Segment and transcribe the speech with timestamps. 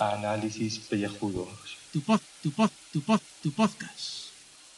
[0.00, 1.46] Análisis pellejudos.
[1.92, 4.32] Tu pod, tu pod, tu pod, tu podcast.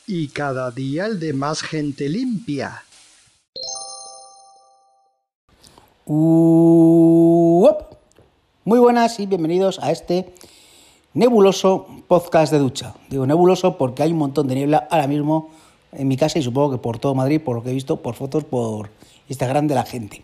[0.07, 2.85] Y cada día el de más gente limpia.
[6.05, 7.83] Uop.
[8.65, 10.35] Muy buenas y bienvenidos a este
[11.15, 12.95] nebuloso podcast de ducha.
[13.09, 15.51] Digo nebuloso porque hay un montón de niebla ahora mismo
[15.93, 18.15] en mi casa y supongo que por todo Madrid, por lo que he visto, por
[18.15, 18.91] fotos, por
[19.29, 20.23] Instagram de la gente.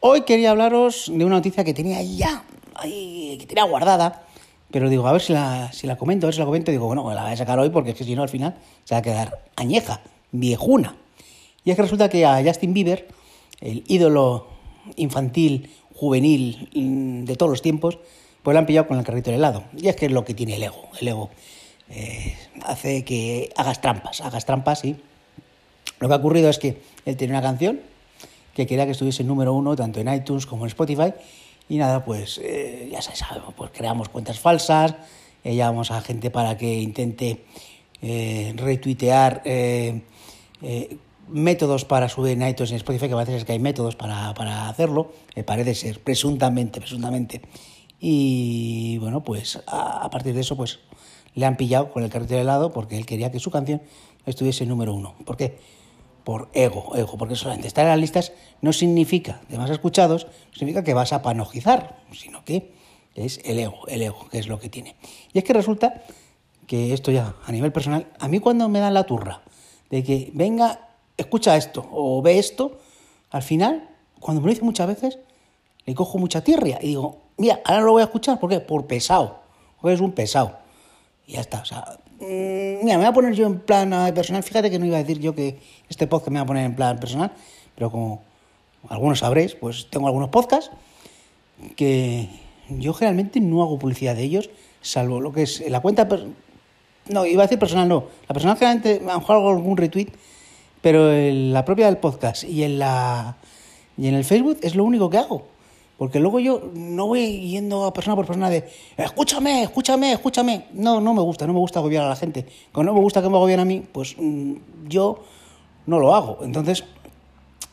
[0.00, 2.44] Hoy quería hablaros de una noticia que tenía ya,
[2.82, 4.24] que tenía guardada,
[4.70, 6.86] pero digo, a ver si la, si la comento, a ver si la comento, digo,
[6.86, 8.98] bueno, la voy a sacar hoy porque es que si no al final se va
[8.98, 10.00] a quedar añeja,
[10.32, 10.96] viejuna.
[11.64, 13.06] Y es que resulta que a Justin Bieber,
[13.60, 14.48] el ídolo
[14.96, 17.98] infantil, juvenil mm, de todos los tiempos,
[18.42, 19.64] pues la han pillado con el carrito de helado.
[19.76, 20.88] Y es que es lo que tiene el ego.
[21.00, 21.30] El ego
[21.88, 24.96] eh, hace que hagas trampas, hagas trampas y
[26.00, 27.80] lo que ha ocurrido es que él tiene una canción
[28.54, 31.12] que quería que estuviese número uno tanto en iTunes como en Spotify
[31.68, 34.94] y nada, pues eh, ya se sabe, pues creamos cuentas falsas,
[35.44, 37.44] eh, llamamos a gente para que intente
[38.56, 39.42] retuitear
[41.28, 44.34] métodos para subir en iTunes y en Spotify, que parece ser que hay métodos para,
[44.34, 45.12] para hacerlo,
[45.46, 47.42] parece ser, presuntamente, presuntamente.
[48.04, 50.80] Y bueno, pues a partir de eso, pues
[51.34, 53.82] le han pillado con el carrito de helado porque él quería que su canción
[54.26, 55.14] estuviese número uno.
[55.24, 55.58] ¿Por qué?
[56.24, 60.84] Por ego, ego, porque solamente estar en las listas no significa, de más escuchados, significa
[60.84, 62.72] que vas a panojizar, sino que
[63.14, 64.94] es el ego, el ego, que es lo que tiene.
[65.32, 66.02] Y es que resulta
[66.66, 69.42] que esto ya a nivel personal, a mí cuando me dan la turra
[69.90, 72.78] de que venga, escucha esto o ve esto,
[73.30, 73.88] al final,
[74.20, 75.18] cuando me lo dice muchas veces,
[75.84, 78.60] le cojo mucha tirria y digo, mira, ahora lo voy a escuchar, ¿por qué?
[78.60, 79.40] Por pesado,
[79.80, 80.61] porque es un pesado.
[81.26, 81.84] Y ya está, o sea,
[82.20, 85.02] mmm, mira, me voy a poner yo en plan personal, fíjate que no iba a
[85.02, 87.32] decir yo que este podcast me voy a poner en plan personal,
[87.74, 88.22] pero como
[88.88, 90.70] algunos sabréis, pues tengo algunos podcasts
[91.76, 92.28] que
[92.68, 96.08] yo generalmente no hago publicidad de ellos, salvo lo que es la cuenta...
[97.08, 98.04] No, iba a decir personal, no.
[98.28, 100.12] La personal generalmente, a lo mejor hago algún retweet,
[100.80, 103.36] pero la propia del podcast y en, la,
[103.96, 105.46] y en el Facebook es lo único que hago.
[106.02, 110.66] Porque luego yo no voy yendo a persona por persona de escúchame, escúchame, escúchame.
[110.72, 112.44] No, no me gusta, no me gusta agobiar a la gente.
[112.72, 114.54] Como no me gusta que me agobien a mí, pues mmm,
[114.88, 115.22] yo
[115.86, 116.38] no lo hago.
[116.42, 116.82] Entonces,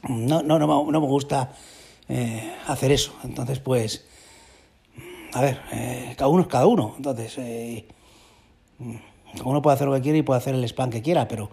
[0.07, 1.53] no, no, no me gusta
[2.07, 3.13] eh, hacer eso.
[3.23, 4.06] Entonces, pues,
[5.34, 6.94] a ver, eh, cada uno es cada uno.
[6.97, 7.88] Entonces, eh,
[9.44, 11.50] uno puede hacer lo que quiere y puede hacer el spam que quiera, pero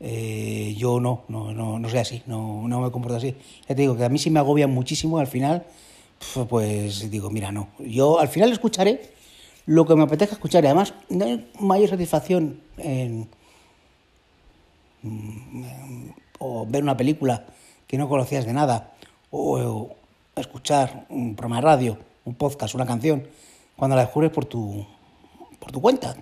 [0.00, 3.36] eh, yo no, no, no, no soy así, no, no me comporto así.
[3.68, 5.64] Ya te digo que a mí sí me agobia muchísimo al final,
[6.48, 7.68] pues digo, mira, no.
[7.78, 9.12] Yo al final escucharé
[9.66, 13.28] lo que me apetezca escuchar y además no hay mayor satisfacción en,
[15.02, 17.44] en, o ver una película
[17.86, 18.94] que no conocías de nada
[19.30, 19.94] o,
[20.36, 23.26] escuchar un programa de radio, un podcast, una canción,
[23.76, 24.86] cuando la descubres por tu,
[25.58, 26.14] por tu cuenta.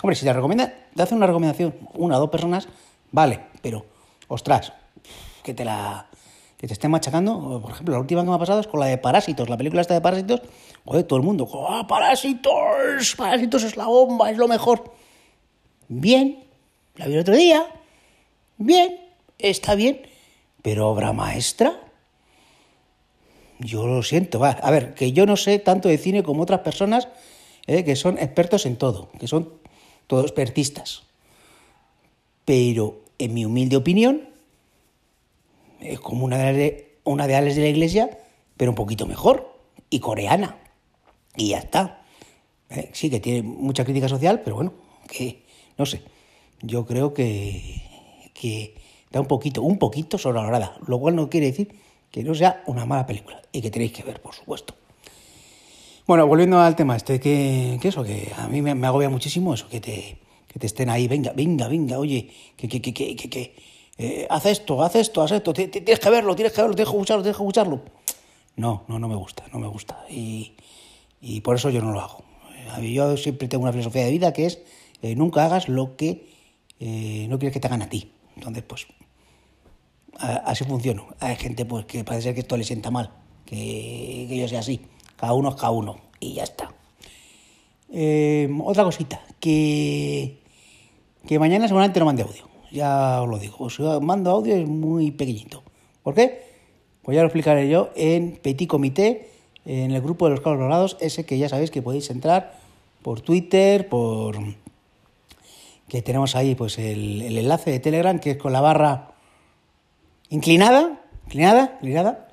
[0.00, 2.68] Hombre, si te recomienda, te hace una recomendación una o dos personas,
[3.10, 3.84] vale, pero,
[4.28, 4.72] ostras,
[5.42, 6.06] que te la
[6.58, 8.86] que te esté machacando, por ejemplo, la última que me ha pasado es con la
[8.86, 10.40] de Parásitos, la película esta de Parásitos,
[10.84, 13.14] joder, todo el mundo, ¡oh, Parásitos!
[13.16, 14.92] Parásitos es la bomba, es lo mejor.
[15.88, 16.44] Bien,
[16.96, 17.66] la vi el otro día,
[18.56, 18.98] bien,
[19.38, 20.00] está bien,
[20.62, 21.80] pero obra maestra.
[23.58, 24.44] Yo lo siento.
[24.44, 27.08] A ver, que yo no sé tanto de cine como otras personas
[27.66, 29.52] eh, que son expertos en todo, que son
[30.06, 31.02] todos expertistas.
[32.44, 34.28] Pero, en mi humilde opinión,
[35.80, 38.18] es como una de, una de Alex de la Iglesia,
[38.56, 39.56] pero un poquito mejor,
[39.90, 40.58] y coreana.
[41.36, 42.02] Y ya está.
[42.70, 44.72] Eh, sí, que tiene mucha crítica social, pero bueno,
[45.08, 45.44] que
[45.78, 46.02] no sé.
[46.62, 47.82] Yo creo que,
[48.34, 48.74] que
[49.10, 51.68] da un poquito, un poquito sobrevalorada, lo cual no quiere decir
[52.10, 54.74] que no sea una mala película y que tenéis que ver, por supuesto.
[56.06, 59.54] Bueno, volviendo al tema este, que, que eso, que a mí me, me, agobia muchísimo
[59.54, 63.16] eso, que te, que te estén ahí, venga, venga, venga, oye, que, que, que, que,
[63.16, 63.54] que, que
[63.98, 66.96] eh, haz esto, haz esto, haz esto, tienes que verlo, tienes que verlo, tienes que
[66.96, 67.80] escucharlo, tienes que escucharlo.
[68.56, 70.04] No, no, no me gusta, no me gusta.
[70.08, 70.56] Y,
[71.20, 72.24] y por eso yo no lo hago.
[72.82, 74.60] Yo siempre tengo una filosofía de vida que es
[75.02, 76.28] eh, nunca hagas lo que
[76.80, 78.12] eh, no quieres que te hagan a ti.
[78.36, 78.86] Entonces, pues,
[80.18, 81.08] así funciono.
[81.20, 83.10] Hay gente pues que parece que esto le sienta mal,
[83.44, 84.80] que, que yo sea así.
[85.16, 86.74] Cada uno es cada uno y ya está.
[87.92, 90.42] Eh, otra cosita, que,
[91.26, 92.45] que mañana seguramente no mande audio.
[92.70, 93.56] Ya os lo digo.
[93.58, 95.62] Os mando audio es muy pequeñito.
[96.02, 96.44] ¿Por qué?
[97.02, 99.30] Pues ya lo explicaré yo en Petit Comité,
[99.64, 102.58] en el grupo de los cabos dorados, ese que ya sabéis que podéis entrar
[103.02, 104.36] por Twitter, por
[105.88, 109.12] que tenemos ahí pues el, el enlace de Telegram, que es con la barra
[110.30, 112.28] inclinada, inclinada, inclinada.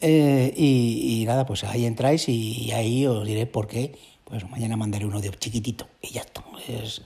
[0.00, 3.94] Eh, y, nada, pues ahí entráis y ahí os diré por qué.
[4.24, 6.42] Pues mañana mandaré uno de chiquitito y ya está.
[6.68, 7.02] Es,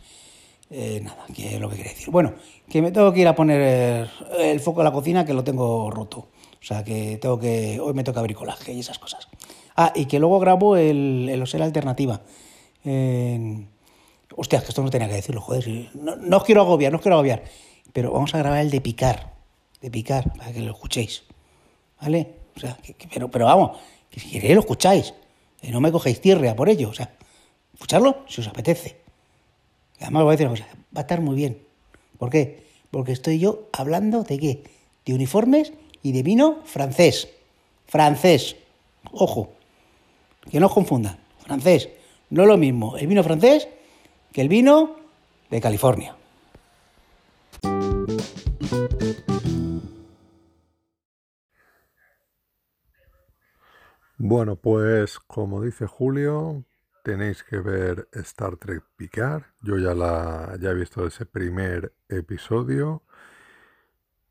[0.71, 2.11] eh, nada, que es lo que quiere decir.
[2.11, 2.35] Bueno,
[2.69, 5.91] que me tengo que ir a poner el, foco a la cocina que lo tengo
[5.91, 6.29] roto.
[6.61, 7.79] O sea que tengo que.
[7.81, 9.29] Hoy me toca bricolaje y esas cosas.
[9.77, 12.23] Ah, y que luego grabo el, el Osel Alternativa.
[12.85, 13.67] Eh,
[14.49, 15.91] que esto no tenía que decirlo, joder.
[15.95, 17.45] No, no os quiero agobiar, no os quiero agobiar.
[17.93, 19.35] Pero vamos a grabar el de picar.
[19.81, 21.25] De picar, para que lo escuchéis.
[22.01, 22.35] ¿Vale?
[22.57, 22.77] O sea,
[23.13, 23.79] pero, pero vamos,
[24.11, 25.15] que si queréis lo escucháis.
[25.63, 26.91] No me cogéis tierra por ello.
[26.91, 27.15] O sea,
[27.75, 29.06] escucharlo si os apetece.
[30.01, 31.63] Además voy a decir una cosa, va a estar muy bien.
[32.19, 32.67] ¿Por qué?
[32.91, 34.63] Porque estoy yo hablando de qué?
[35.05, 35.73] De uniformes
[36.03, 37.29] y de vino francés.
[37.87, 38.57] Francés.
[39.13, 39.53] Ojo,
[40.51, 41.19] que no os confundan.
[41.41, 41.89] Francés.
[42.31, 43.69] No es lo mismo el vino francés
[44.33, 44.97] que el vino
[45.51, 46.17] de California.
[54.19, 56.65] Bueno, pues como dice Julio,
[57.07, 59.45] tenéis que ver Star Trek Picard.
[59.63, 63.05] Yo ya la ya he visto ese primer episodio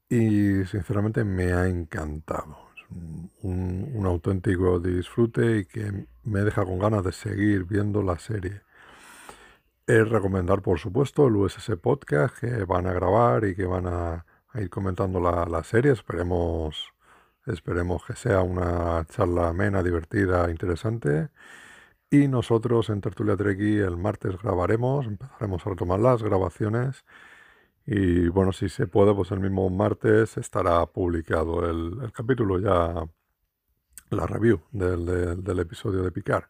[0.10, 2.58] y sinceramente me ha encantado.
[2.76, 2.84] Es
[3.44, 8.62] un, auténtico disfrute y que me deja con ganas de seguir viendo la serie.
[9.88, 14.26] Es recomendar, por supuesto, el USS Podcast que van a grabar y que van a,
[14.50, 15.94] a ir comentando la, la serie.
[15.94, 16.94] Esperemos,
[17.46, 21.30] esperemos que sea una charla amena, divertida, interesante.
[22.16, 27.04] Y nosotros en Tertulia Treki el martes grabaremos, empezaremos a retomar las grabaciones.
[27.86, 33.06] Y bueno, si se puede, pues el mismo martes estará publicado el, capítulo ya,
[34.12, 36.46] la review del, episodio de Picard.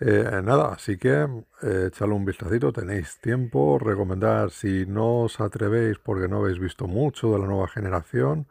[0.00, 1.28] Eh, nada, así que
[1.62, 6.88] eh, echadle un vistacito, tenéis tiempo, recomendar si no os atrevéis porque no habéis visto
[6.88, 8.48] mucho de la nueva generación,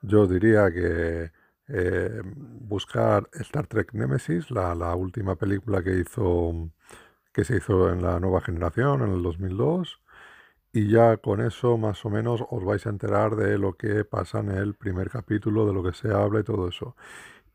[0.00, 1.32] yo diría que
[1.68, 6.70] eh, buscar Star Trek Nemesis, la, la última película que hizo,
[7.32, 10.00] que se hizo en la nueva generación, en el 2002,
[10.72, 14.40] y ya con eso más o menos os vais a enterar de lo que pasa
[14.40, 16.96] en el primer capítulo, de lo que se habla y todo eso.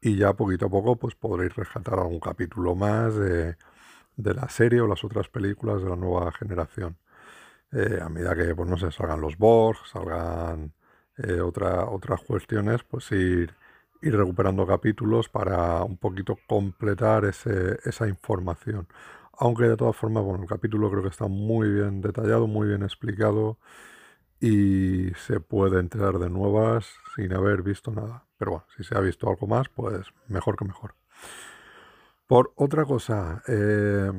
[0.01, 3.57] Y ya poquito a poco pues podréis rescatar algún capítulo más de,
[4.18, 6.98] de la serie o las otras películas de la nueva generación.
[7.71, 10.74] Eh, a medida que, pues no sé, salgan los Borg, salgan
[11.18, 13.54] eh, otra- otras cuestiones, pues ir,
[14.01, 18.88] ir recuperando capítulos para un poquito completar ese- esa información.
[19.39, 22.83] Aunque de todas formas, bueno, el capítulo creo que está muy bien detallado, muy bien
[22.83, 23.57] explicado
[24.39, 28.25] y se puede enterar de nuevas sin haber visto nada.
[28.38, 30.95] Pero bueno, si se ha visto algo más, pues mejor que mejor.
[32.27, 34.11] Por otra cosa, eh,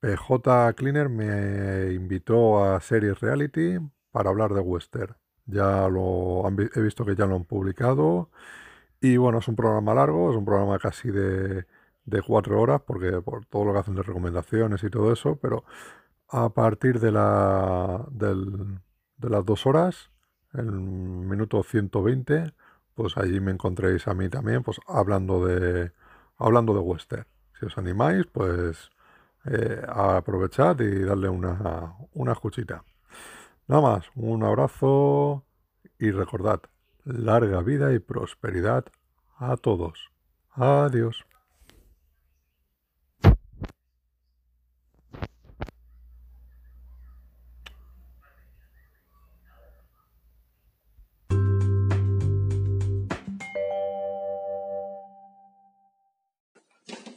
[0.00, 3.78] PJ Cleaner me invitó a Series Reality
[4.10, 5.16] para hablar de Western.
[5.46, 8.30] Ya lo han he visto que ya lo han publicado.
[9.00, 11.66] Y bueno, es un programa largo, es un programa casi de,
[12.04, 15.64] de cuatro horas, porque por todo lo que hacen de recomendaciones y todo eso, pero
[16.28, 18.80] a partir de la, del-
[19.18, 20.10] de las dos horas,
[20.54, 22.52] el minuto 120,
[22.94, 25.92] pues allí me encontréis a mí también, pues hablando de,
[26.38, 27.26] hablando de western.
[27.58, 28.90] Si os animáis, pues
[29.46, 32.84] eh, aprovechad y darle una, una escuchita.
[33.68, 35.44] Nada más, un abrazo
[35.98, 36.60] y recordad,
[37.06, 38.84] larga vida y prosperidad
[39.38, 40.10] a todos.
[40.52, 41.25] Adiós.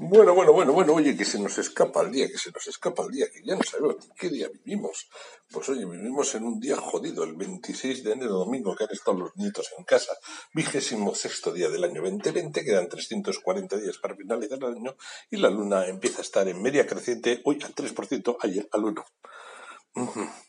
[0.02, 3.04] Bueno, bueno, bueno, bueno, oye, que se nos escapa el día, que se nos escapa
[3.04, 5.10] el día, que ya no sabemos qué día vivimos.
[5.52, 9.18] Pues oye, vivimos en un día jodido, el 26 de enero, domingo, que han estado
[9.18, 10.14] los nietos en casa.
[10.54, 14.96] Vigésimo sexto día del año 2020, quedan 340 días para finalizar el año
[15.30, 20.49] y la luna empieza a estar en media creciente, hoy al 3%, ayer al 1%.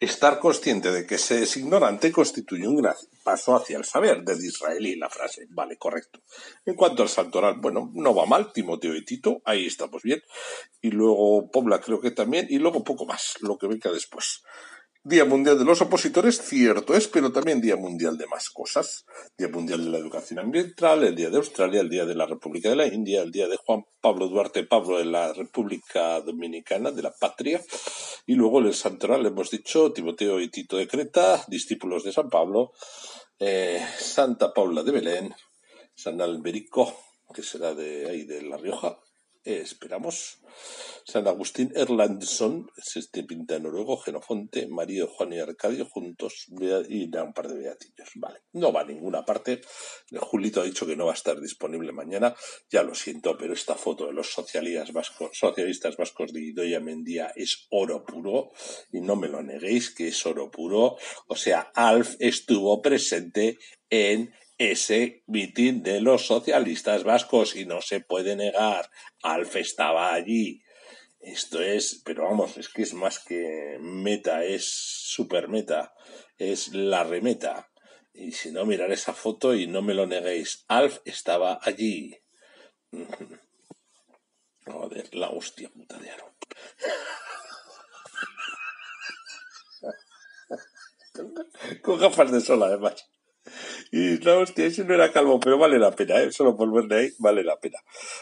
[0.00, 2.94] Estar consciente de que se es ignorante constituye un gran
[3.24, 5.46] paso hacia el saber, de Disraeli la frase.
[5.50, 6.20] Vale, correcto.
[6.64, 10.22] En cuanto al salto oral, bueno, no va mal, Timoteo y Tito, ahí estamos bien.
[10.80, 14.42] Y luego Pobla creo que también, y luego poco más, lo que venga después.
[15.04, 19.06] Día Mundial de los Opositores, cierto es, pero también Día Mundial de más cosas.
[19.38, 22.68] Día Mundial de la Educación Ambiental, el Día de Australia, el Día de la República
[22.68, 27.02] de la India, el Día de Juan Pablo Duarte Pablo de la República Dominicana, de
[27.02, 27.62] la Patria.
[28.26, 32.28] Y luego en el Santoral hemos dicho Timoteo y Tito de Creta, discípulos de San
[32.28, 32.72] Pablo,
[33.38, 35.34] eh, Santa Paula de Belén,
[35.94, 36.92] San Alberico,
[37.32, 38.98] que será de ahí de La Rioja,
[39.48, 40.40] esperamos.
[41.04, 46.46] San Agustín Erlandsson es este pinta noruego, Genofonte, marido Juan y Arcadio juntos
[46.88, 48.10] y da un par de beatillos.
[48.16, 49.62] Vale, no va a ninguna parte.
[50.20, 52.34] Julito ha dicho que no va a estar disponible mañana.
[52.70, 57.32] Ya lo siento, pero esta foto de los socialistas vascos, socialistas vascos de Idoia Mendía
[57.34, 58.50] es oro puro
[58.92, 60.96] y no me lo neguéis que es oro puro.
[61.26, 68.00] O sea, Alf estuvo presente en ese mitin de los socialistas vascos y no se
[68.00, 68.90] puede negar.
[69.22, 70.62] Alf estaba allí.
[71.20, 75.94] Esto es, pero vamos, es que es más que meta, es super meta,
[76.36, 77.70] es la remeta.
[78.12, 80.64] Y si no, mirar esa foto y no me lo neguéis.
[80.68, 82.18] Alf estaba allí.
[84.66, 86.34] Joder, la hostia puta de Aro.
[91.82, 93.08] Con gafas de sol, además.
[93.90, 96.32] Y la hostia, ese no era calvo, pero vale la pena, ¿eh?
[96.32, 97.78] solo por verle ahí, vale la pena.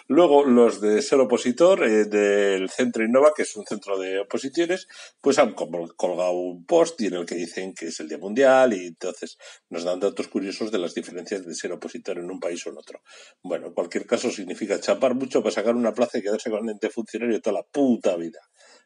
[0.08, 4.88] Luego, los de ser opositor eh, del Centro Innova, que es un centro de oposiciones,
[5.20, 8.86] pues han colgado un post en el que dicen que es el Día Mundial y
[8.86, 9.38] entonces
[9.70, 12.78] nos dan datos curiosos de las diferencias de ser opositor en un país o en
[12.78, 13.02] otro.
[13.42, 16.70] Bueno, en cualquier caso significa chapar mucho para sacar una plaza y quedarse con el
[16.70, 18.40] ente funcionario toda la puta vida.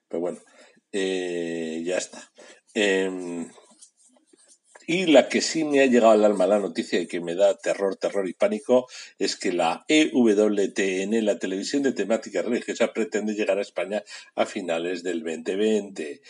[0.09, 0.41] Pero bueno,
[0.93, 2.31] eh, ya está.
[2.75, 3.47] Eh,
[4.93, 7.57] y la que sí me ha llegado al alma la noticia y que me da
[7.57, 8.89] terror, terror y pánico
[9.21, 14.03] es que la EWTN, la televisión de temática religiosa, pretende llegar a España
[14.35, 16.23] a finales del 2020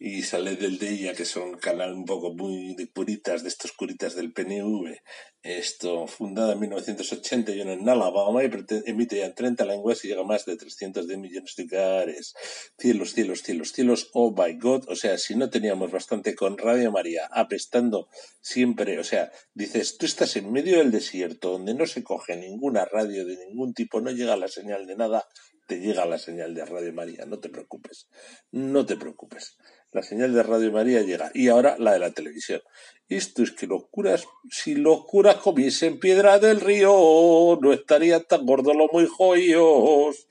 [0.00, 3.70] y sale del de ella, que son canal un poco muy de puritas, de estos
[3.70, 4.96] curitas del PNV.
[5.42, 8.50] Esto, fundada en 1981 en Alabama y
[8.84, 12.34] emite ya en 30 lenguas y llega a más de 310 millones de hogares.
[12.76, 14.84] Cielos, cielos, cielos, cielos, oh my god.
[14.88, 18.10] O sea, si no teníamos bastante con Radio María apestando
[18.42, 22.84] siempre, o sea, dices, tú estás en medio del desierto donde no se coge ninguna
[22.84, 25.26] radio de ningún tipo, no llega la señal de nada,
[25.66, 28.08] te llega la señal de Radio María, no te preocupes,
[28.50, 29.56] no te preocupes
[29.92, 31.30] la señal de Radio María llega.
[31.34, 32.62] Y ahora la de la televisión.
[33.10, 38.46] Esto es que los curas, si los curas comiesen piedra del río, no estarían tan
[38.46, 40.28] gordos los muy joyos.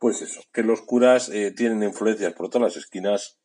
[0.00, 3.38] Pues eso, que los curas eh, tienen influencias por todas las esquinas.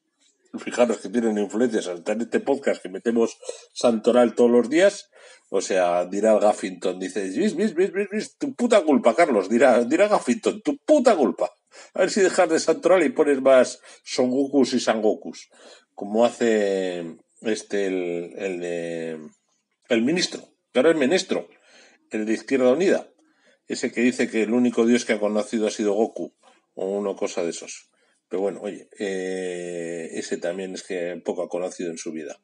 [0.57, 3.37] Fijaros que tienen influencias en este podcast que metemos
[3.73, 5.11] santoral todos los días.
[5.49, 10.07] O sea, dirá Gaffington, dice, vis, vis, vis, vis, tu puta culpa, Carlos, dirá, dirá
[10.07, 11.51] Gaffington, tu puta culpa.
[11.93, 15.51] A ver si dejas de Santoral y pones más Son Gokus y Sangokus.
[15.93, 19.19] Como hace este, el, el de.
[19.89, 21.49] El ministro, claro, el ministro,
[22.09, 23.09] el de Izquierda Unida.
[23.67, 26.35] Ese que dice que el único dios que ha conocido ha sido Goku.
[26.75, 27.91] O una cosa de esos.
[28.27, 32.41] Pero bueno, oye, eh, ese también es que poco ha conocido en su vida.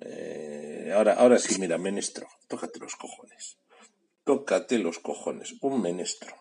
[0.00, 3.58] Eh, ahora, ahora sí, mira, menestro, tócate los cojones.
[4.24, 6.34] Tócate los cojones, un menestro.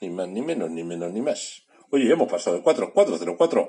[0.00, 1.66] Ni más, ni menos, ni menos, ni más.
[1.90, 3.68] Oye, hemos pasado de 4, 4, 0, 4.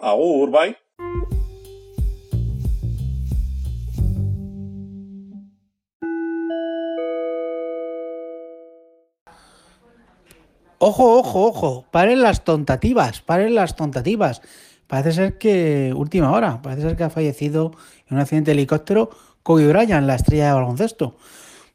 [10.83, 11.85] Ojo, ojo, ojo.
[11.91, 14.41] Paren las tontativas, paren las tontativas.
[14.87, 17.71] Parece ser que, última hora, parece ser que ha fallecido
[18.09, 19.11] en un accidente de helicóptero
[19.43, 21.17] Kobe Bryant, la estrella de baloncesto.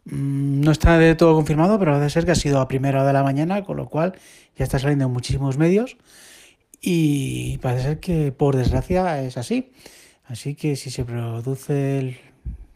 [0.06, 3.06] Mm, no está de todo confirmado, pero parece ser que ha sido a primera hora
[3.06, 4.14] de la mañana, con lo cual
[4.56, 5.96] ya está saliendo en muchísimos medios.
[6.80, 9.70] Y parece ser que, por desgracia, es así.
[10.24, 12.18] Así que si se produce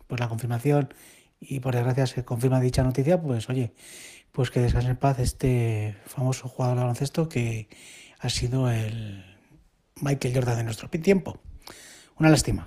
[0.06, 0.94] pues, la confirmación
[1.40, 3.72] y por desgracia se confirma dicha noticia, pues oye,
[4.40, 7.68] pues que descanse en paz este famoso jugador de baloncesto que
[8.20, 9.23] ha sido el
[10.00, 11.38] Michael Jordan de nuestro tiempo.
[12.18, 12.66] Una lástima.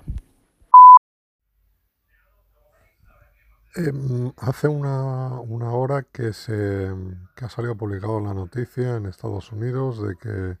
[3.74, 6.92] Em, hace una, una hora que, se,
[7.34, 10.58] que ha salido publicado la noticia en Estados Unidos de que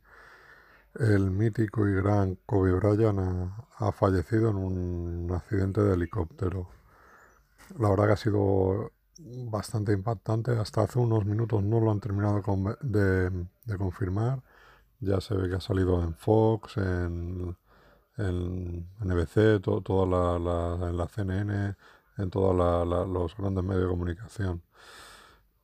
[0.98, 6.70] el mítico y gran Kobe Bryant ha, fallecido en un accidente de helicóptero.
[7.78, 10.52] La verdad que ha sido bastante impactante.
[10.52, 12.42] Hasta hace unos minutos no lo han terminado
[12.82, 13.30] de,
[13.64, 14.42] de confirmar.
[15.00, 17.56] Ya se ve que ha salido en Fox, en,
[18.18, 21.76] en NBC, toda la, en la CNN,
[22.18, 22.54] en todos
[23.08, 24.62] los grandes medios de comunicación.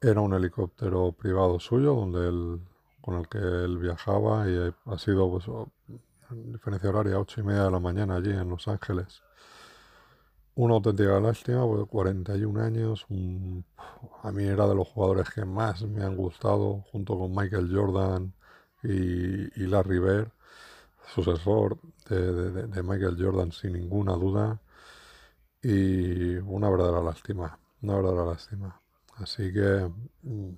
[0.00, 2.60] Era un helicóptero privado suyo donde él,
[3.00, 5.46] con el que él viajaba y ha sido, pues,
[6.30, 9.22] en diferencia horaria, ocho y media de la mañana allí en Los Ángeles.
[10.64, 13.06] Una auténtica lástima, porque 41 años,
[14.22, 18.32] a mí era de los jugadores que más me han gustado, junto con Michael Jordan
[18.82, 20.28] y, Larry Bird,
[21.14, 24.60] sucesor de Michael Jordan sin ninguna duda
[25.62, 28.80] y una verdadera lástima, una verdadera lástima.
[29.16, 29.90] Así que
[30.22, 30.50] mm,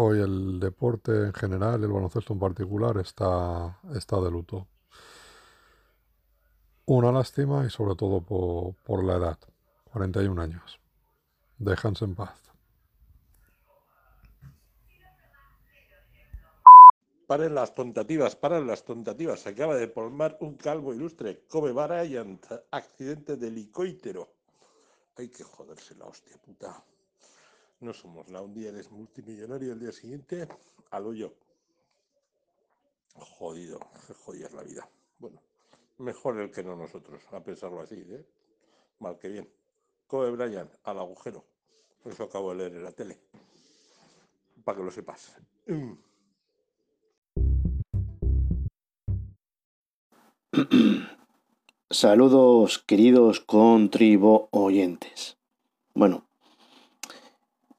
[0.00, 4.68] Hoy el deporte en general, el baloncesto en particular, está, está de luto.
[6.90, 9.38] Una lástima y sobre todo por, por la edad,
[9.92, 10.80] 41 años.
[11.58, 12.40] Déjanse en paz.
[17.26, 19.40] Paren las tontativas, paren las tontativas.
[19.40, 21.44] Se acaba de palmar un calvo ilustre.
[21.46, 24.32] Kobe Bryant, accidente de helicóptero.
[25.16, 26.82] Hay que joderse la hostia puta.
[27.80, 30.48] No somos la un día eres multimillonario, el día siguiente
[30.90, 31.34] a lo yo.
[33.12, 33.78] Jodido,
[34.24, 34.88] jodida la vida.
[35.18, 35.42] Bueno,
[35.98, 38.24] mejor el que no nosotros, a pensarlo así, ¿eh?
[39.00, 39.48] Mal que bien.
[40.06, 41.44] Kobe Bryant, al agujero.
[42.04, 43.18] Eso acabo de leer en la tele.
[44.64, 45.36] Para que lo sepas.
[45.66, 45.92] Mm.
[51.90, 55.36] Saludos queridos contribo oyentes.
[55.94, 56.26] Bueno,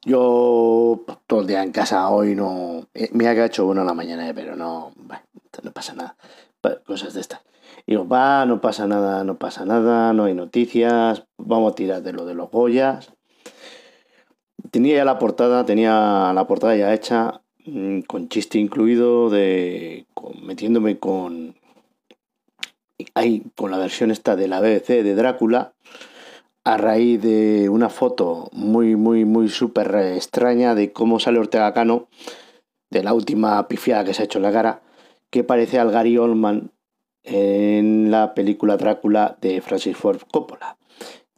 [0.02, 2.88] yo todo el día en casa hoy no...
[2.94, 4.92] eh, Me ha hecho bueno la mañana, eh, pero no...
[5.62, 6.16] no pasa nada.
[6.84, 7.40] Cosas de estas.
[7.86, 12.12] Digo, va, no pasa nada, no pasa nada, no hay noticias, vamos a tirar de
[12.12, 13.12] lo de los Goyas.
[14.70, 20.06] Tenía ya la portada, tenía la portada ya hecha, mm, con chiste incluido, de
[20.42, 21.56] metiéndome con,
[23.14, 25.72] ahí con la versión esta de la BBC de Drácula
[26.64, 32.08] a raíz de una foto muy muy muy súper extraña de cómo sale Ortega Cano
[32.90, 34.82] de la última pifiada que se ha hecho en la cara
[35.30, 36.70] que parece al Gary Oldman
[37.24, 40.76] en la película Drácula de Francis Ford Coppola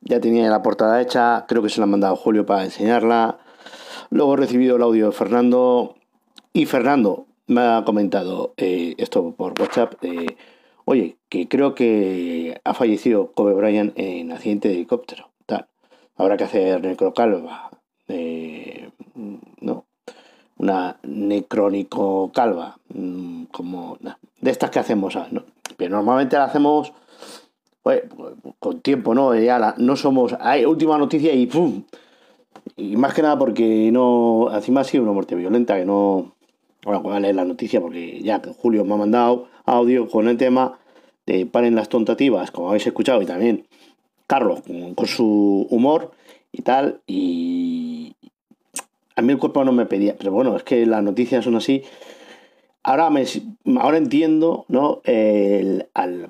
[0.01, 3.39] ya tenía la portada hecha creo que se la ha mandado Julio para enseñarla
[4.11, 5.97] luego he recibido el audio de Fernando
[6.53, 10.37] y Fernando me ha comentado eh, esto por WhatsApp de
[10.85, 15.31] Oye, que creo que ha fallecido Kobe Bryant en accidente de helicóptero.
[15.47, 15.69] Tal.
[16.17, 17.71] Habrá que hacer necrocalva.
[18.09, 18.91] eh,
[19.61, 19.85] ¿No?
[20.57, 22.79] Una necrónico calva.
[22.89, 23.97] mm, Como
[24.41, 25.17] de estas que hacemos.
[25.31, 25.45] ¿no?
[25.89, 26.93] Normalmente la hacemos
[27.83, 28.05] oye,
[28.59, 29.35] con tiempo, ¿no?
[29.35, 30.35] Ya la- no somos.
[30.41, 31.85] Hay última noticia y ¡pum!
[32.77, 34.49] Y más que nada porque no.
[34.55, 36.33] Encima ha sido una muerte violenta que no.
[36.85, 40.79] Voy a leer la noticia porque ya Julio me ha mandado audio con el tema
[41.27, 43.69] de paren las tontativas, como habéis escuchado, y también
[44.27, 44.63] Carlos
[44.97, 46.11] con su humor
[46.51, 47.01] y tal.
[47.07, 48.17] Y
[49.15, 51.85] a mí el cuerpo no me pedía, pero bueno, es que las noticias son así.
[52.83, 53.25] Ahora, me,
[53.81, 55.01] ahora entiendo ¿no?
[55.05, 56.29] El- al,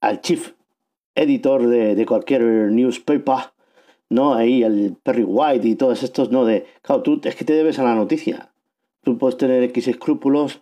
[0.00, 0.52] al chief
[1.14, 3.52] editor de, de cualquier newspaper,
[4.08, 4.34] ¿no?
[4.34, 6.44] Ahí el Perry White y todos estos, ¿no?
[6.44, 8.50] De, claro, tú es que te debes a la noticia.
[9.02, 10.60] Tú puedes tener X escrúpulos,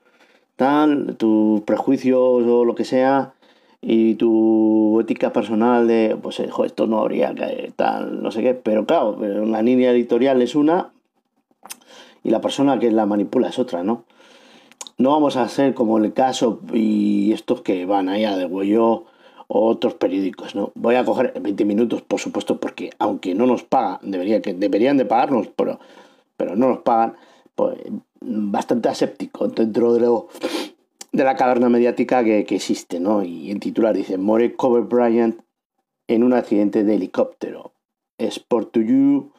[0.56, 3.34] tal, tus prejuicios o lo que sea,
[3.80, 8.42] y tu ética personal de, pues, eh, jo, esto no habría que tal, no sé
[8.42, 10.92] qué, pero claro, la línea editorial es una
[12.24, 14.04] y la persona que la manipula es otra, ¿no?
[14.98, 19.04] No vamos a ser como el caso y estos que van allá de huello
[19.48, 20.72] o otros periódicos, ¿no?
[20.74, 24.96] Voy a coger 20 minutos, por supuesto, porque aunque no nos pagan, debería que, deberían
[24.96, 25.78] de pagarnos, pero,
[26.36, 27.14] pero no nos pagan,
[27.54, 27.78] pues
[28.20, 30.28] bastante aséptico dentro de, lo,
[31.12, 33.22] de la caverna mediática que, que existe, ¿no?
[33.22, 35.40] Y el titular dice, More Kobe Bryant
[36.08, 37.72] en un accidente de helicóptero.
[38.18, 39.32] Sport to You,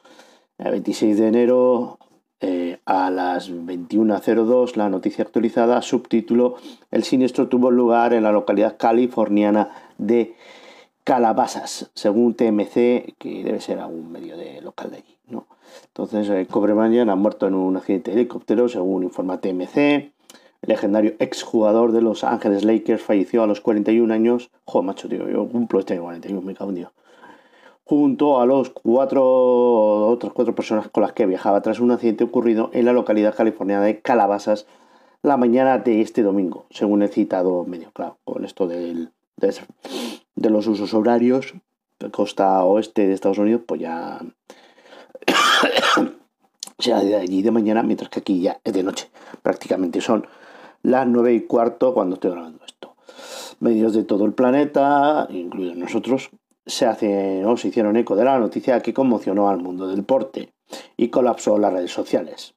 [0.60, 2.00] el 26 de enero
[2.40, 6.56] eh, a las 21.02, la noticia actualizada, subtítulo,
[6.92, 10.36] el siniestro tuvo lugar en la localidad californiana de
[11.04, 15.48] Calabasas, según TMC, que debe ser algún medio de local de allí, ¿no?
[15.88, 19.78] Entonces, eh, Bryant ha muerto en un accidente de helicóptero, según informa TMC.
[19.78, 24.52] El legendario exjugador de Los Ángeles Lakers falleció a los 41 años.
[24.66, 26.92] Joder, macho, tío, yo cumplo este año 41, me cago en Dios.
[27.88, 32.70] Junto a los cuatro otras cuatro personas con las que viajaba tras un accidente ocurrido
[32.74, 34.68] en la localidad californiana de Calabasas
[35.24, 37.92] la mañana de este domingo, según el citado medio.
[37.92, 41.54] Claro, con esto de, de los usos horarios,
[42.12, 44.20] costa oeste de Estados Unidos, pues ya
[46.80, 49.10] será de allí de mañana, mientras que aquí ya es de noche.
[49.42, 50.28] Prácticamente son
[50.84, 52.96] las nueve y cuarto cuando estoy grabando esto.
[53.62, 56.32] Medios de todo el planeta, incluidos nosotros,
[56.68, 60.54] se se hicieron eco de la noticia que conmocionó al mundo del deporte
[60.96, 62.54] y colapsó las redes sociales.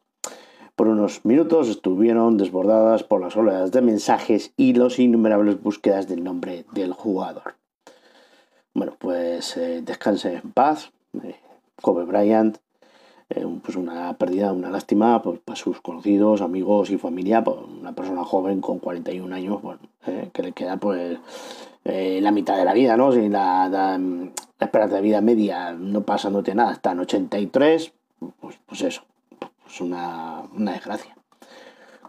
[0.77, 6.25] Por unos minutos estuvieron desbordadas por las oleadas de mensajes y los innumerables búsquedas del
[6.25, 7.55] nombre del jugador.
[8.75, 10.93] Bueno, pues eh, descanse en paz,
[11.23, 11.37] eh,
[11.81, 12.59] Kobe Bryant,
[13.33, 17.95] eh, pues una pérdida, una lástima pues, para sus conocidos, amigos y familia, pues, una
[17.95, 21.17] persona joven con 41 años, bueno, eh, que le queda pues
[21.85, 23.13] eh, la mitad de la vida, ¿no?
[23.13, 23.99] Si la,
[24.59, 27.93] esperanza de vida media no pasándote nada, está en 83,
[28.41, 29.03] pues, pues eso,
[29.67, 31.17] es una, una desgracia.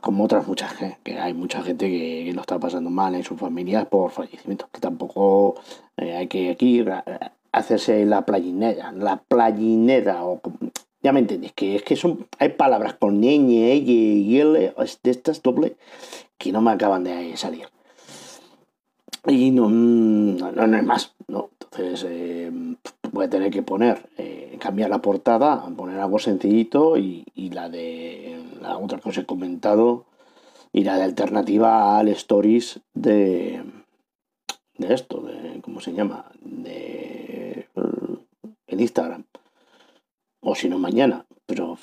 [0.02, 3.24] Como otras muchas gente, que hay mucha gente que, que lo está pasando mal en
[3.24, 5.56] sus familias por fallecimientos, que tampoco
[5.96, 6.84] eh, hay que aquí
[7.52, 10.42] hacerse la playinera, la playinera, o
[11.02, 15.12] ya me entendéis, que es que son, hay palabras con ñ, y, y l, de
[15.12, 15.78] estas doble,
[16.38, 17.68] que no me acaban de salir.
[19.28, 21.52] Y no, mm, no, no, no es más, ¿no?
[21.60, 22.52] Entonces eh,
[23.12, 27.70] voy a tener que poner, eh, cambiar la portada, poner algo sencillito y, y la
[27.70, 30.06] de la otra que os he comentado
[30.74, 33.64] y la de alternativa al stories de,
[34.78, 36.32] de esto, de, ¿cómo se llama?
[36.42, 37.68] De
[38.72, 39.26] el Instagram.
[40.40, 41.26] O si no, mañana.
[41.46, 41.78] Pero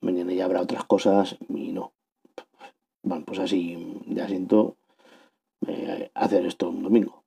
[0.00, 1.92] mañana ya habrá otras cosas y no.
[3.02, 4.76] Bueno, pues así ya siento
[5.66, 7.24] eh, hacer esto un domingo.